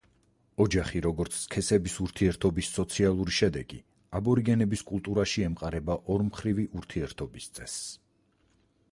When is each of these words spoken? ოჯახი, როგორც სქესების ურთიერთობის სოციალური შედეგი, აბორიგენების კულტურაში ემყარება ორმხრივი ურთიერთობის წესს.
ოჯახი, 0.63 0.99
როგორც 1.05 1.33
სქესების 1.39 1.97
ურთიერთობის 2.05 2.69
სოციალური 2.77 3.35
შედეგი, 3.39 3.77
აბორიგენების 4.19 4.83
კულტურაში 4.91 5.45
ემყარება 5.49 5.97
ორმხრივი 6.15 6.65
ურთიერთობის 6.81 7.51
წესს. 7.59 7.85